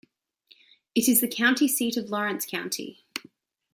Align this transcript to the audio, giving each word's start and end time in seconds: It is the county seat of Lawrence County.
It 0.95 1.07
is 1.07 1.21
the 1.21 1.27
county 1.27 1.67
seat 1.67 1.95
of 1.95 2.09
Lawrence 2.09 2.47
County. 2.47 3.05